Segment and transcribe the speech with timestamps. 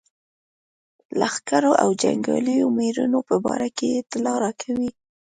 [1.19, 4.89] لښکرو او جنګیالیو مېړنو په باره کې اطلاع راکوي.